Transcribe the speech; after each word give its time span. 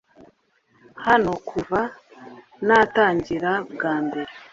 hano 1.05 1.31
kuva 1.49 1.79
natangira 2.67 3.51
bwa 3.73 3.93
mbere 4.05 4.31